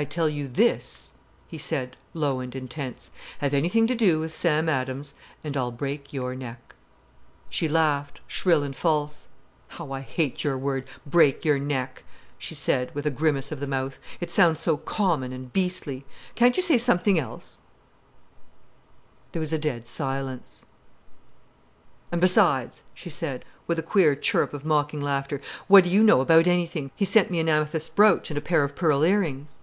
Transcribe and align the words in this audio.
"I 0.00 0.04
tell 0.04 0.28
you 0.28 0.46
this," 0.46 1.14
he 1.48 1.58
said, 1.58 1.96
low 2.14 2.38
and 2.38 2.54
intense. 2.54 3.10
"Have 3.38 3.52
anything 3.52 3.88
to 3.88 3.96
do 3.96 4.20
with 4.20 4.32
Sam 4.32 4.68
Adams, 4.68 5.12
and 5.42 5.56
I'll 5.56 5.72
break 5.72 6.12
your 6.12 6.36
neck." 6.36 6.76
She 7.48 7.66
laughed, 7.68 8.20
shrill 8.28 8.62
and 8.62 8.76
false. 8.76 9.26
"How 9.70 9.90
I 9.90 10.02
hate 10.02 10.44
your 10.44 10.56
word 10.56 10.86
'break 11.04 11.44
your 11.44 11.58
neck'," 11.58 12.04
she 12.38 12.54
said, 12.54 12.94
with 12.94 13.06
a 13.06 13.10
grimace 13.10 13.50
of 13.50 13.58
the 13.58 13.66
mouth. 13.66 13.98
"It 14.20 14.30
sounds 14.30 14.60
so 14.60 14.76
common 14.76 15.32
and 15.32 15.52
beastly. 15.52 16.06
Can't 16.36 16.56
you 16.56 16.62
say 16.62 16.78
something 16.78 17.18
else——" 17.18 17.58
There 19.32 19.40
was 19.40 19.52
a 19.52 19.58
dead 19.58 19.88
silence. 19.88 20.64
"And 22.12 22.20
besides," 22.20 22.82
she 22.94 23.10
said, 23.10 23.44
with 23.66 23.80
a 23.80 23.82
queer 23.82 24.14
chirrup 24.14 24.54
of 24.54 24.64
mocking 24.64 25.00
laughter, 25.00 25.40
"what 25.66 25.82
do 25.82 25.90
you 25.90 26.04
know 26.04 26.20
about 26.20 26.46
anything? 26.46 26.92
He 26.94 27.04
sent 27.04 27.32
me 27.32 27.40
an 27.40 27.48
amethyst 27.48 27.96
brooch 27.96 28.30
and 28.30 28.38
a 28.38 28.40
pair 28.40 28.62
of 28.62 28.76
pearl 28.76 29.02
ear 29.02 29.18
rings." 29.18 29.58